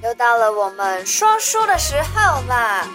[0.00, 2.86] 又到了我们说书的时候啦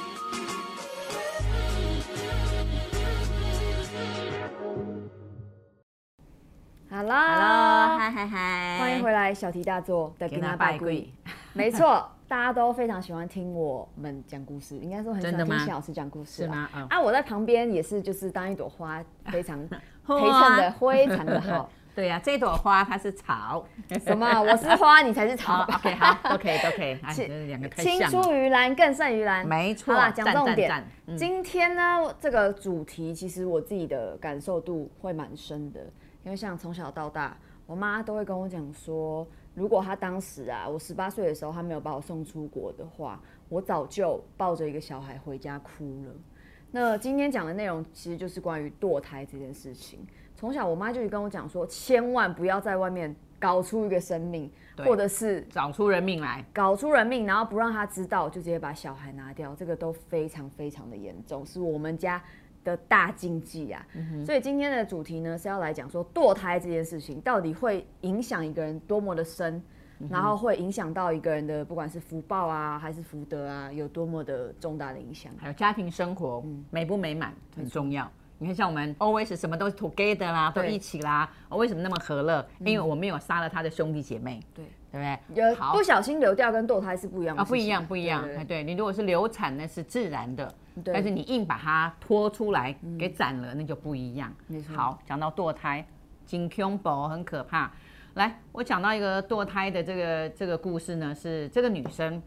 [6.89, 11.13] ！Hello，嗨嗨嗨，欢迎回来，小题大做的给他拜跪。
[11.51, 16.69] 没错，大家都非常喜欢听我们讲故事，应该说很喜欢听谢老师讲故事，是吗？
[16.89, 19.59] 啊，我在旁边也是，就是当一朵花，非常
[20.07, 21.69] 陪衬的，非常的好。
[21.95, 23.65] 对呀、啊，这朵花它是草，
[24.03, 24.25] 什么？
[24.41, 25.59] 我是花， 你才是草。
[25.59, 26.97] oh, OK，好， 都可以，都可以。
[27.47, 27.83] 两个太。
[27.83, 29.93] 青出于蓝更胜于蓝，没错。
[29.93, 30.83] 好啦，讲重点。
[31.15, 35.81] 今天呢，这个主题其实我自己的感受度会蛮深的，
[36.23, 37.37] 因为像从小到大，
[37.67, 46.13] 我妈都会跟我讲说，如果她当时啊，我十八岁的时候，她没有把我送出国的话，我早就抱着一个小孩回家哭了。
[46.71, 49.99] 那今天讲的内容其实就是关于堕胎这件事情。
[50.43, 62.21] 从小我妈就跟我讲说，千万不要在外面搞出一个生命，或者是找出人命来，搞出人命，然后不让他知道，就直接把小孩拿掉，这个都非常非常的严重，是我们家
[62.65, 63.87] 的大禁忌啊。
[63.95, 69.63] 嗯、所以今天的主题呢是要来讲说堕胎这件事情到底会影响一个人多么的深，
[69.99, 78.11] 嗯、然后会影响到一个人的不管是福报啊还是福德啊，有多么的重大的影响，还有家庭生活、嗯、美不美满很重要。
[78.43, 81.29] 你看，像我们 always 什么都 together 啦，都一起啦。
[81.47, 82.45] 我为什么那么和乐？
[82.59, 85.49] 因为我没有杀了他的兄弟姐妹，对对不对？
[85.49, 88.21] 有不小心流掉跟堕胎是不一样的啊，不一样不一样。
[88.21, 94.29] 对，对你如果是流产，那是自然的，但是你硬把它拖出来给斩了，那就不一样。
[94.75, 95.87] 好，讲到堕胎，
[96.27, 97.71] 真恐怖，很可怕。
[98.15, 102.21] 来，我讲到一个堕胎的这个这个故事呢，是这个女生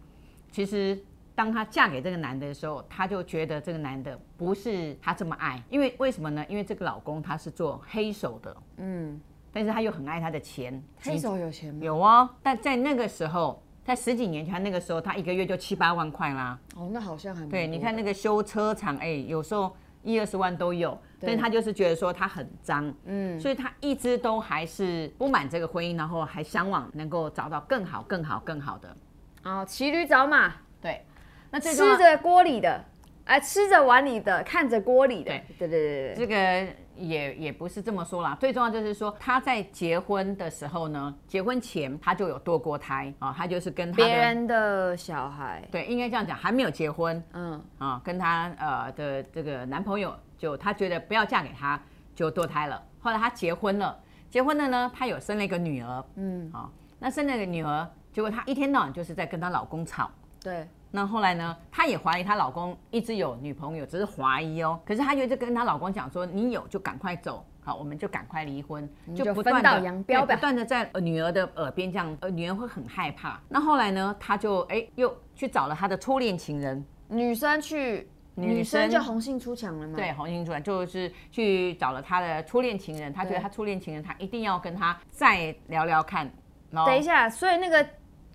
[0.51, 0.99] 其实。
[1.37, 6.45] 当她嫁给这个男的的时候，她就觉得这个男的不是她这么爱，因为为什么呢？
[6.49, 9.21] 因为这个老公他是做黑手的，嗯，
[9.53, 10.83] 但是他又很爱他的钱。
[11.01, 11.81] 黑手有钱吗？
[11.85, 16.59] 有哦，但在那个时候，在十几年前那个时候，他一个月就七八万块啦。
[16.75, 17.67] 哦，那好像很对。
[17.67, 28.97] 你看那个修车厂，哎，有时候一二十万都有，但是他就是觉得说他很脏，嗯，所以他一直都还是不满这个婚姻，然后还向往能够找到更好、更好、更好的。
[29.45, 31.05] 哦，骑驴找马，对。
[31.51, 32.85] 那吃着锅里的，
[33.25, 35.45] 哎，吃着碗里的，看着锅里的，对。
[35.59, 38.37] 对对对对，这个也也不是这么说啦。
[38.41, 47.63] 最重要就是说，他在结婚的时候呢，结婚前他就有堕过胎啊，他就是跟他别人的小孩，对，应该这样讲，还没有结婚，嗯。
[47.79, 51.81] 啊，跟他呃的这个男朋友，就他觉得不要嫁给他，
[52.15, 52.83] 就堕胎了。
[53.01, 53.99] 后来他结婚了，
[54.31, 56.51] 结婚了呢，他有生了一个女儿，嗯。
[56.53, 60.11] 啊，那生了一个女儿，结果她一天到晚就是在跟她老公吵，
[60.43, 60.67] 对。
[60.97, 61.55] 那后来呢？
[61.71, 64.81] 她也怀疑她老公一直有女朋友，只是怀疑哦。
[64.83, 73.39] 可是她就一直跟她老公讲说：“你有就赶快走，好，我们就赶快离婚。”就不断的不断的在女儿的耳边这样，呃，女儿会很害怕。
[73.47, 74.17] 那后来呢？
[74.19, 79.99] 她就哎又去找了她的初恋情人，女生去，女生就红杏出墙了嘛？
[79.99, 83.13] 对，红杏出墙就是去找了她的初恋情人。
[83.13, 86.27] 她觉得她初恋情人，她一定要跟他再聊聊看。
[86.73, 87.87] 等一下，所以那个。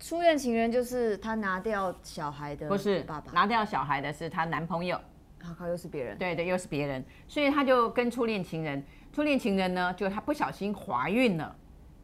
[0.02, 5.00] 初恋情人就是他拿掉小孩的爸爸，不是拿掉小孩的是她男朋友，
[5.40, 11.54] 好，他又是别人，对对，又是别人，所以她就跟初恋情人，初恋情人呢，就她不小心怀孕了，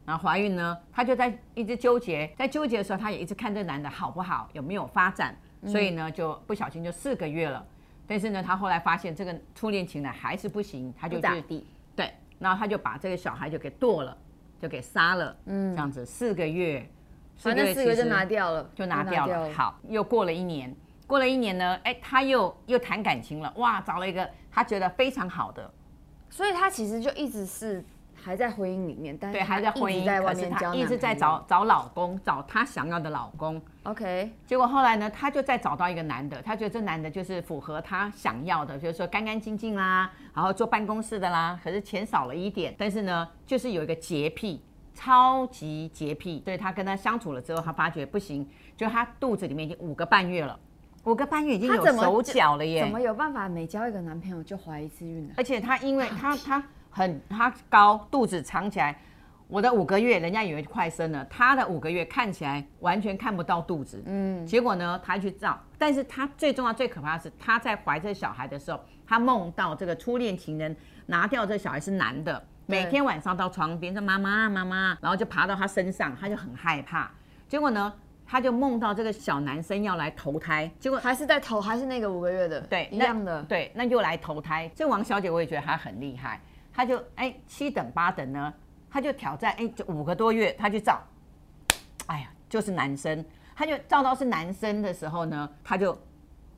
[0.05, 7.67] 然后怀孕呢，她就在一直纠结，在纠结的时候，她也一直看这男的好不好，有没有发展，所以呢，就不小心就四个月了，
[8.07, 11.65] 但是呢，她后来发现这个初恋情人还是不行，她就去
[11.97, 14.17] 对，然后她就把这个小孩就给剁了，
[14.57, 16.89] 就给杀了，嗯，这样子四个月。
[17.39, 19.51] 反正四个就拿掉了，就拿掉了。
[19.53, 20.75] 好，又过了一年，
[21.07, 25.71] 过了一年呢，哎，他又又谈感情了，哇，找了一个他觉得非常好的，
[26.29, 27.83] 所以他其实就一直是
[28.13, 33.61] 还在婚姻里面，但对，还在婚姻，可是他一直在找找老公，找他想要的老公。
[33.83, 44.61] OK，结果后来呢，他就再找到一个男的，他觉得这男的就是符合他想要的，就是说干干净净啦，然后坐办公室的啦，可是钱少了一点，但是呢，就是有一个洁癖。
[44.93, 50.59] 超级洁癖，所以他跟他相处了之后，他发觉不行，就他肚子里面已经五个半月了，
[51.05, 55.33] 五个半月已经有手脚了耶，怎么，怎么有办法每交一个男朋友就怀一次孕呢？
[55.37, 58.99] 而且他因为 他他很他高，肚子藏起来，
[59.47, 70.75] 我的五个月人家以为快生了，他的五个月看起来完全看不到肚子，嗯，结果呢，他去照，但是他最重要最可怕的是他在怀这小孩的时候，他梦到这个初恋情人
[71.05, 72.43] 拿掉这小孩是男的。
[72.69, 77.09] 每天晚上到床边说妈妈妈妈，然后就爬到他身上，他就很害怕。
[77.47, 77.91] 结果呢，
[78.27, 84.69] 他就梦到这个小男生要来投胎，结果还是在投，还是那个五个月的，对，一样的，对，那就来投胎。
[84.75, 86.39] 这王小姐我也觉得她很厉害，
[86.71, 88.53] 她就哎七等八等呢，
[88.87, 91.01] 她就挑战哎就五个多月，她去照，
[92.05, 93.25] 哎呀就是男生，
[93.55, 95.99] 她就照到是男生的时候呢，她就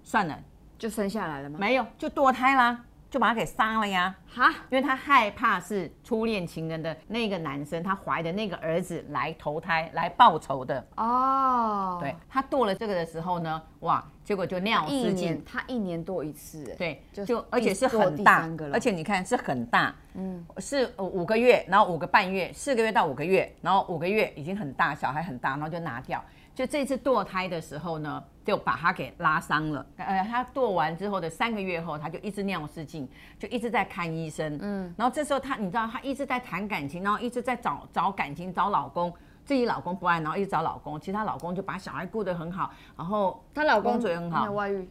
[0.04, 0.38] 算了，
[0.78, 1.58] 就生下来了吗？
[1.58, 2.84] 没有，就堕胎啦。
[3.12, 4.16] 就把他给杀了呀！
[4.34, 11.98] 哈，因为他害怕是初恋情人的那个男生，他怀的那个儿子来投胎来报仇的哦。
[12.00, 15.44] 对，他堕了这个的时候呢，哇，结果就尿失禁。
[15.46, 26.24] 他一年堕一次，对，就而且是很大，而且你看是很大，嗯，是五个月，然后五个半月，四个月到五个月，然后五个月已经很大，小孩很大，然后就拿掉。
[26.54, 29.86] 就这次堕胎的时候呢，就把他给拉伤了。
[29.98, 33.08] 呃，他堕完之后的三个月后，他就一直尿失禁，
[33.40, 34.58] 就一直在看医生。
[34.62, 39.14] 嗯，然后这时候他，你知道，他一直在谈感情，然后一直在找找感情，找老公。
[39.44, 41.00] 自己老公不爱，然后一直找老公。
[41.00, 44.42] 其实她老公就把小孩顾得很好，然后她老公嘴很好。
[44.42, 44.88] 没有外遇，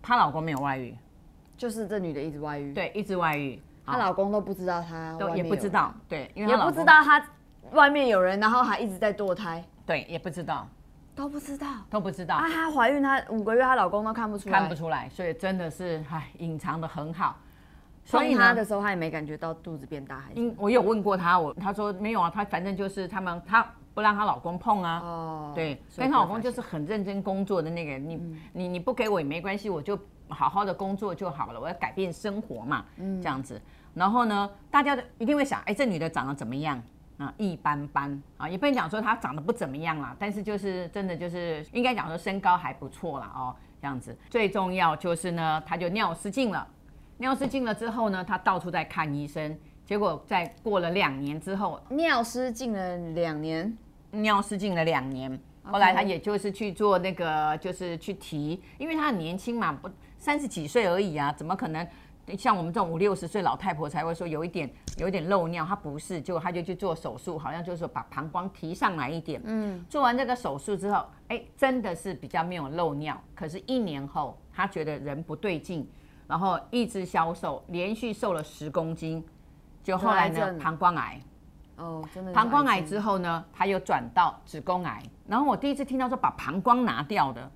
[0.00, 0.96] 她老公没有外遇，
[1.54, 2.72] 就是这女的一直外遇。
[2.72, 3.60] 对，一直外遇。
[3.84, 5.92] 她老公都不知道她，都也不知道。
[6.08, 7.22] 对，因为也不知道她
[7.72, 9.62] 外面有人，然后还一直在堕胎。
[9.84, 10.66] 对，也不知道。
[11.14, 12.48] 都不知道，都不知道啊！
[12.48, 17.36] 她怀孕，她五个月，她老公都看不出来，看不出来，所以真的是唉，隐藏的很好。
[18.04, 20.40] 所以她的时候，她也没感觉到肚子变大，还是？
[20.40, 23.64] 因我有问过她，我她说没有啊，她反正就是他们，她
[23.94, 25.00] 不让她老公碰啊。
[25.02, 25.52] 哦。
[25.54, 33.60] 对，跟她老公就是很认真工作的那个，你、嗯、你你不给我也没关系，我就好好的工作就好了，我要改变生活嘛，嗯，这样子。
[33.94, 36.82] 然后呢，大家一定会想，哎，这女的长得怎么样？
[37.16, 44.16] 啊，一般般啊，也不能讲说他长得不怎么样啦，但是就是真的就是应该讲说身高还不错啦哦，这样子。
[44.28, 46.66] 最重要就是呢，他就尿失禁了，
[47.18, 53.78] 尿失禁了之后呢，他到处在看医生，结果在过了两年之后，尿失禁了两年，
[54.10, 59.88] 尿失禁了两年，后来他也就是去做那个，就是去提，因为他很年轻嘛，不
[60.18, 61.86] 三十几岁而已啊，怎么可能？
[62.38, 69.40] 像我们这种五六十岁老太婆才会说有一点有一点漏尿，她不是，结果她就去做手术，好像就是说把膀胱提上来一点。
[69.44, 73.20] 嗯，做完这个手术之后，哎，真的是比较没有漏尿。
[73.34, 75.86] 可是，一年后她觉得人不对劲，
[76.26, 79.22] 然后一直消瘦，连续瘦了十公斤，
[79.82, 81.20] 就后来呢，膀胱癌。
[81.76, 82.32] 哦，真的。
[82.32, 85.02] 膀胱癌之后呢，她又转到子宫癌。
[85.26, 87.50] 然后我第一次听到说把膀胱拿掉的。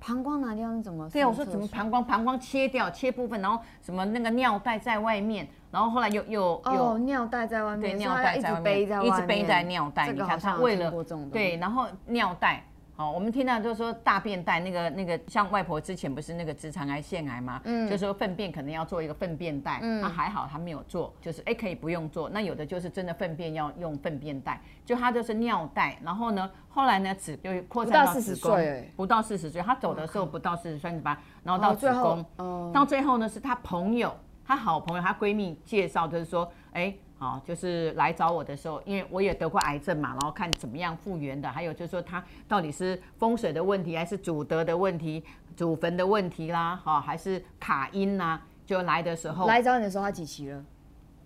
[0.00, 1.08] 膀胱拿掉是怎么？
[1.10, 10.92] 对啊，我说怎么膀胱膀胱切掉切部分，然后什么那个尿袋在外面，然后后来又又又哦尿袋在外面，对尿袋在外面，一直背在尿袋，你看他为了
[11.32, 12.64] 对，然后尿袋。
[12.98, 17.60] 哦，我们听到就是说大便袋那个那个，像外婆之前不是那个直肠癌腺癌吗？
[17.62, 22.28] 嗯，就是说粪便可能要做一个粪便袋，嗯，那还好她没有做，就是哎可以不用做。
[22.28, 25.96] 那有的就是真的粪便要用粪便袋，就他就是尿袋。
[26.02, 28.50] 然后呢，后来呢子就扩散到子宫，
[28.96, 34.12] 不到四十岁，她走的时候不到四十三十八，然后到子宫，哦，到最后呢是她朋友，
[34.44, 36.92] 她好朋友，她闺蜜介绍，就是说哎。
[37.18, 45.24] 好，就是来找我的时候，因为我也得过癌症嘛，然后看怎么样复原的，还有就是说他到底是风水的问题，还是祖德的问题、
[45.56, 48.40] 祖坟的问题啦，哈，还是卡因呐？
[48.64, 50.62] 就来的时候，来找你的时候他几期了？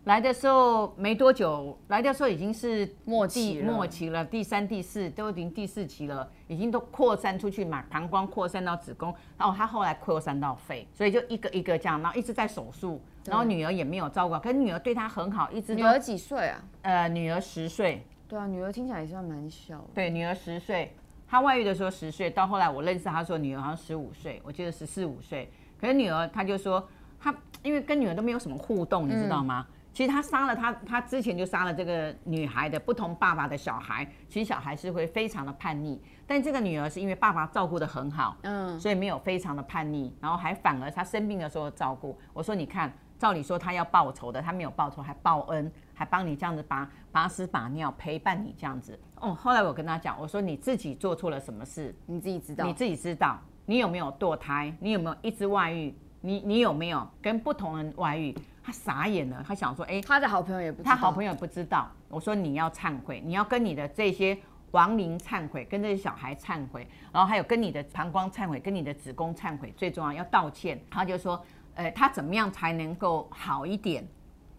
[0.04, 16.60] 来的时候没多久，来的时候已经是末期，末期了，第三、第四都已经第四期了，已经都扩散出去嘛，膀胱扩散到子宫，然后他后来扩散到肺，所以就一个一个这样，然后一直在手术，然后女儿也没有照顾，可是女儿对他很好，一直女儿几岁啊？
[16.82, 18.04] 呃，女儿十岁。
[18.26, 19.84] 对啊，女儿听起来也算蛮小的。
[19.94, 20.96] 对，女儿十岁，
[21.28, 25.48] 她外遇的时候十岁，到后来我认识她说女儿好像十五岁，我记得十四五岁，
[25.80, 26.88] 可是女儿她就说
[27.20, 27.32] 她
[27.62, 29.64] 因为跟女儿都没有什么互动，你知道吗？
[29.68, 34.06] 嗯其实他杀了他，他之前就杀了这个女孩的不同爸爸的小孩。
[34.28, 42.18] 其实小孩是会非常的叛逆，但这个女儿是因为爸爸照顾的很好，嗯，所以没有非常的叛逆，然后还反而他生病的时候照顾。
[42.32, 48.98] 我说你看，照理说他要报仇的，他没有报仇，还报恩，还帮你这样子把把屎把尿陪伴你这样子。
[49.20, 58.34] 哦，后来我跟他讲，我说你自己做错了什么事，你自己知道，你自己知道，你有没有堕胎，你有没有一直外遇，你你有没有跟不同人外遇？
[58.64, 64.38] 他傻眼了，他想说：“哎，他的好朋友也不知道，他好朋友也不知道。”我说：“你要忏悔，你要跟你的这些
[64.70, 74.06] 亡灵忏悔，跟这些小孩忏悔，然后还有跟你的膀胱忏悔，跟你的子宫忏悔，最重要要道歉。”他就说：“呃，他怎么样才能够好一点？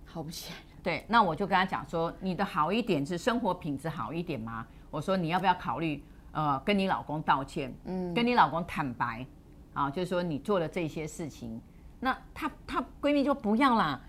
[0.03, 6.03] 好不起来。”对，那我就跟他讲说：“你的好一点是生活品质好一点吗？”我说：“你要不要考虑
[6.33, 9.25] 呃，跟你老公道歉，嗯，跟你老公坦白
[9.73, 11.59] 啊，就是说你做了这些事情。”
[11.99, 13.99] 那她她闺蜜就不要啦，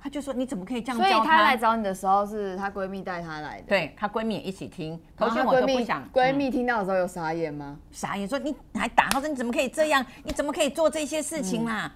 [0.00, 1.10] 她就说，你怎么可以这样教她？
[1.10, 5.00] 所以她来找你的时候是她闺蜜带她来的，对，她闺蜜也一起听。
[5.16, 6.08] 头先我都不想。
[6.12, 7.78] 闺蜜听到的时候有傻眼吗？
[7.90, 10.04] 傻眼，说你还打，她说你怎么可以这样？
[10.24, 11.90] 你怎么可以做这些事情啦？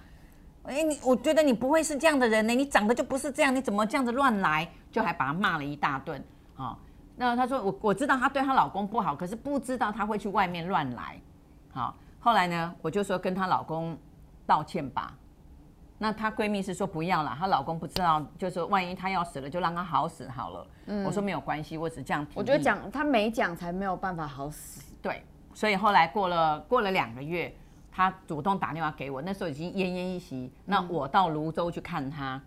[0.63, 4.67] 哎、嗯，你我觉得你不会是这样的人呢，你长得就不是这样，你怎么这样子乱来？
[4.91, 6.23] 就还把她骂了一大顿
[6.55, 6.77] 啊。
[7.15, 11.19] 那她说我我知道她对她老公不好，可是不知道她会去外面乱来。
[11.71, 13.97] 好，后来呢，我就说跟她老公
[14.45, 15.13] 道歉吧。
[15.97, 20.67] 那她闺蜜是说不要了，她老公不知道，就是说万一她要死了，就让她好死好了。
[20.85, 22.25] 嗯，我说没有关系，我只这样。
[22.33, 24.95] 我觉得讲她没讲才没有办法好死。
[25.01, 25.21] 对，
[25.53, 27.53] 所以后来过了过了两个月，
[27.91, 30.49] 她主动打电话给我，那时候已经奄奄一息。
[30.63, 32.41] 那我到泸州去看她，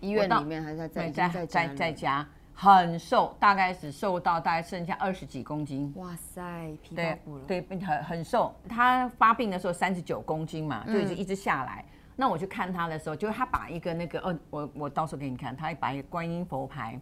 [0.00, 2.26] 医院里面还是在在在在在家，
[2.60, 5.90] 很瘦，大概只瘦到大概剩下二十几公斤。
[5.96, 7.44] 哇塞，皮包骨了。
[7.46, 8.54] 对，很很瘦。
[8.68, 11.84] 他发病的时候三十九公斤嘛，就一直一直下来。
[11.88, 17.00] 嗯那我去看他的时候，就是他把一个那个，哦，我我到时候给你看，他把一个观音佛牌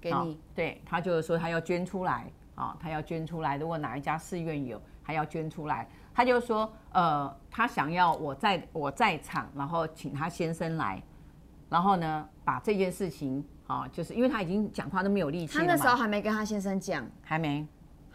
[0.00, 11.02] 给你，哦、对，他就是说他要捐出来啊、哦，他要捐出来，如果哪一家寺院有，他要捐出来，他就说，呃，他想要我在我在场，然后请他先生来，
[11.68, 17.64] 然后呢，把这件事情啊、哦，就是因为他已经讲话都没有力气了，他那时候还没跟他先生讲，还没。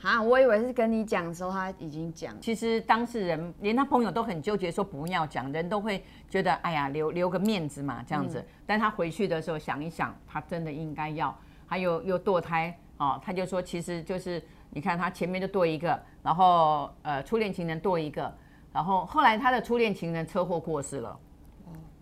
[0.01, 2.35] 啊，我以为是跟你讲的时候他已经讲。
[2.41, 8.39] 其实当事人连他朋友都很纠结，说不要讲，人都会觉得哎呀，留留个面子嘛，这样子。
[8.39, 11.33] 嗯、但他回去的时候想一想，他真的应该要。
[11.65, 18.31] 还有又堕胎哦，他就说，其实就是你看他前面就堕一个，然后呃初恋情人堕一个，
[18.73, 21.17] 然后后来他的初恋情人车祸过世了。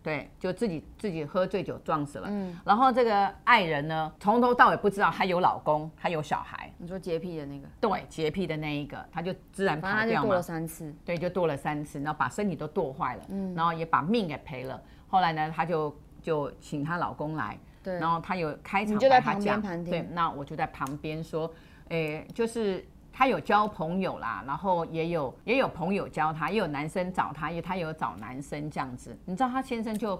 [0.03, 2.27] 对，就自己自己喝醉酒撞死了。
[2.29, 6.69] 嗯，然后这个爱人呢，从头到尾不知道她有老公，她有小孩。
[6.77, 7.67] 你说洁癖的那个？
[7.79, 10.29] 对，洁癖的那一个，她就自然跑掉嘛。
[10.29, 10.93] 堕了三次。
[11.05, 14.81] 对，就堕了三次，然后把身体都堕坏了，嗯，然后也把命给赔了。
[15.07, 21.49] 后来呢，她就就请她老公来，对，然后她有开场白，她讲，对，那我就在旁边说，
[21.87, 22.85] 诶，就是。
[23.15, 29.15] 他有交朋友啦，然后也有也有朋友教他，也有男生找他，也他有找男生这样子。
[29.23, 30.19] 你知道他先生就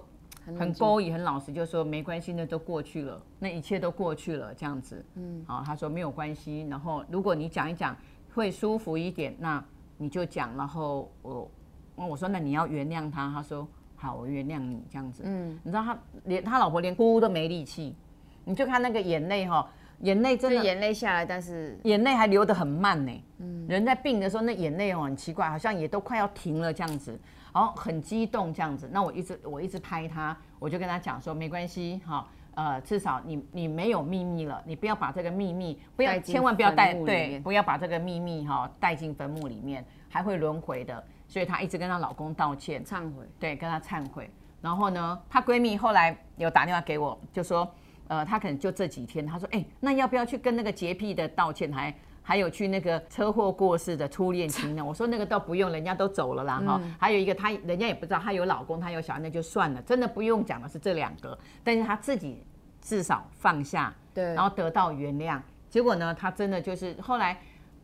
[0.56, 5.04] 很勾引、很老实，就说没关系，那都过去了，那一切都过去了这样子。
[5.16, 6.64] 嗯，好，他说没有关系。
[6.70, 7.96] 然后如果你讲一讲
[8.32, 9.62] 会舒服一点，那
[9.96, 10.56] 你就讲。
[10.56, 11.50] 然后我
[11.96, 15.24] 我说那你要原谅他，他说好，我原谅你这样子。
[15.26, 17.96] 嗯，你知道他连他老婆连哭都没力气，
[18.44, 19.68] 你就看那个眼泪哈。
[20.00, 23.24] 眼泪真的眼泪下来，但是眼泪还流得很慢呢。
[23.38, 27.18] 嗯，人在病的时候，那眼泪哦很奇怪，好像也都快要停了这样子，
[27.54, 28.88] 然后很激动这样子。
[28.92, 41.02] 那我一直我一直拍他，我就跟他讲说没关系哈，呃，至少你你没有秘密了，你不要把这个秘密不要千万不要带对，不要把这个秘密哈带进坟墓里面，还会轮回的。
[41.26, 44.30] 所以她一直跟她老公道歉忏悔，对，跟她忏悔。
[44.60, 47.66] 然后呢，她闺蜜后来有打电话给我，就说。
[48.08, 51.72] 呃，他可能就这几天，他说，哎、欸，那要不要去跟那个洁癖的道歉？
[51.72, 54.84] 还还有去那个车祸过世的初恋情人？
[54.86, 56.80] 我说那个倒不用，人家都走了啦哈。
[56.82, 61.38] 嗯、还有一个，他人家也不知道他有老公，他有小孩，那就算了，真的不用讲的是这两个。
[61.62, 62.42] 但是他自己
[62.80, 65.40] 至少放下，对，然后得到原谅。
[65.68, 67.38] 结果呢，他真的就是后来，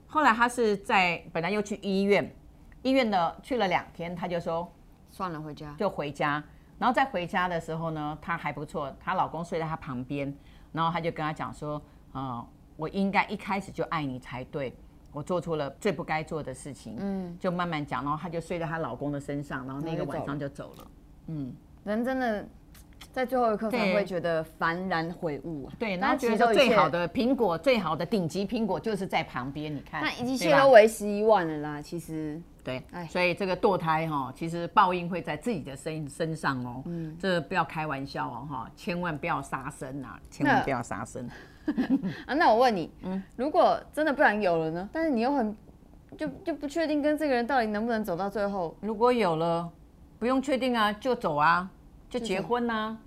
[0.07, 2.35] 后来他是在本来又去医院，
[2.83, 4.71] 医院的去了两天，他就说
[5.11, 6.43] 算了，回家就回家。
[6.81, 10.35] 然后在回家的时候呢，她还不错，她老公睡在她旁边，
[10.73, 11.81] 然后她就跟她讲说，
[12.13, 12.45] 呃，
[12.77, 14.75] 我应该一开始就爱你才对，
[15.13, 20.87] 我做出了最不该做的事情，嗯，就慢慢讲，然后她就睡在她老公的身上，然后那个晚上就走了，
[21.27, 22.49] 嗯，人真的
[23.12, 32.40] 在最后一刻才会觉得幡然悔悟啊，对，然后觉得最好的苹果，最好的顶级苹果就是在旁边，你看，那一切都为时已晚了啦，其实。
[32.62, 36.83] 对，所以这个堕胎哈，其实报应会在自己的身身上哦。
[36.85, 41.26] 嗯，这不要开玩笑哦，哈，千万不要杀生啊，千万不要杀生。
[42.26, 44.88] 啊，那我问你，嗯，如果真的不然有了呢？
[44.93, 45.57] 但是你又很
[46.19, 48.76] 就就不确定跟这个人到底能不能走到最后。
[48.81, 49.67] 如果有了，
[50.19, 51.67] 不用确定啊，就走啊，
[52.11, 52.99] 就结婚呐。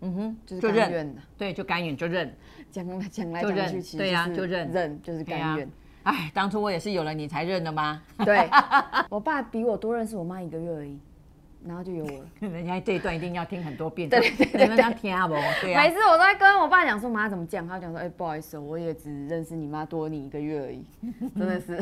[0.00, 2.32] 嗯哼，就是甘愿的，对，就甘愿就认，
[2.70, 5.68] 讲来讲来讲去，对呀，就认认就是甘愿。
[6.04, 8.00] 哎，当初我也是有了你才认的吗？
[8.24, 8.48] 对，
[9.10, 10.96] 我爸比我多认识我妈一个月而已，
[11.66, 12.26] 然后就有我了。
[12.48, 15.34] 人家这一段一定要听很多遍，对对对，人家听不？
[15.60, 15.82] 对啊。
[15.82, 17.66] 每次我都在跟我爸讲说，妈怎么讲？
[17.66, 20.84] 他讲说，哎，不好意思，我也只认识你妈多你一个月而已，
[21.36, 21.76] 真的是。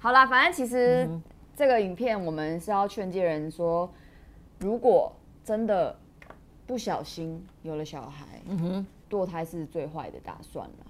[0.00, 1.08] 好啦，反正其实
[1.54, 3.88] 这个影片我们是要劝诫人说，
[4.58, 5.14] 如果
[5.46, 5.96] 真的
[6.66, 10.86] 不小心有了小孩，嗯哼，堕胎是最坏的打算了。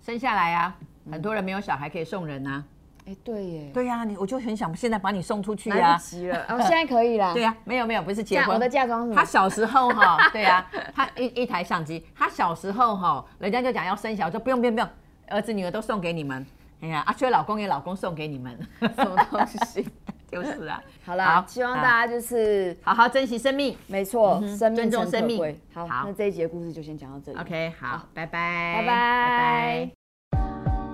[0.00, 0.74] 生下来啊，
[1.12, 2.64] 很多人没有小孩可以送人啊。
[3.04, 3.70] 哎，对耶。
[3.74, 5.76] 对呀，你我就很想现在把你送出去啊。
[5.76, 7.34] 来不及了，哦， 现在可以啦。
[7.34, 8.54] 对呀，没有没有，不是结婚。
[8.54, 9.14] 我的嫁妆是。
[9.14, 14.88] 他小时候哈， 对呀，他一一台相机，他小时候哈，人家就讲要生小孩，说不用不用不用，
[15.28, 16.46] 儿子女儿都送给你们。
[16.80, 18.58] 哎呀，啊，缺老公也老公送给你们，
[18.96, 19.86] 什么东西？
[20.30, 20.82] 就是啊。
[21.04, 23.76] 好了希望大家就是好好珍惜生命。
[23.86, 25.60] 没错尊重生命。
[25.72, 26.04] 好好。
[26.06, 27.38] 那这一节故事就先讲到这里。
[27.38, 28.76] Ok 好拜拜。
[28.80, 29.90] 拜拜。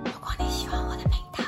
[0.05, 1.45] 如果你喜欢我的频道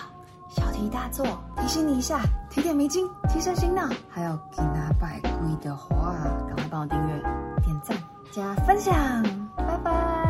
[0.49, 1.25] 小题大做
[1.57, 5.30] 提醒你一下提点迷津提升心脑还有给拿百贵
[5.62, 6.14] 的话
[6.47, 7.23] 赶快帮我订阅
[7.62, 7.97] 点赞
[8.30, 8.95] 加分享。
[9.57, 10.27] 拜拜。